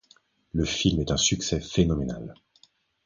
Le 0.53 0.65
film 0.65 0.99
est 1.01 1.11
un 1.11 1.17
succès 1.17 1.59
phénoménal. 1.59 2.33